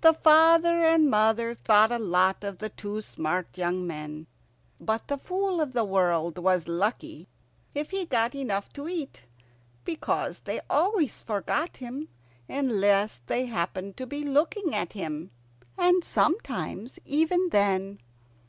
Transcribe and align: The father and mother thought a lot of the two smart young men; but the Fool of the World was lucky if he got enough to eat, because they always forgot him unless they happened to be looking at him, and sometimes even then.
The 0.00 0.12
father 0.14 0.84
and 0.84 1.10
mother 1.10 1.54
thought 1.54 1.90
a 1.90 1.98
lot 1.98 2.44
of 2.44 2.58
the 2.58 2.68
two 2.68 3.02
smart 3.02 3.58
young 3.58 3.84
men; 3.84 4.28
but 4.80 5.08
the 5.08 5.18
Fool 5.18 5.60
of 5.60 5.72
the 5.72 5.82
World 5.84 6.38
was 6.38 6.68
lucky 6.68 7.26
if 7.74 7.90
he 7.90 8.04
got 8.04 8.32
enough 8.32 8.72
to 8.74 8.86
eat, 8.88 9.24
because 9.84 10.38
they 10.38 10.60
always 10.70 11.20
forgot 11.20 11.78
him 11.78 12.10
unless 12.48 13.22
they 13.26 13.46
happened 13.46 13.96
to 13.96 14.06
be 14.06 14.22
looking 14.22 14.72
at 14.72 14.92
him, 14.92 15.32
and 15.76 16.04
sometimes 16.04 17.00
even 17.04 17.48
then. 17.48 17.98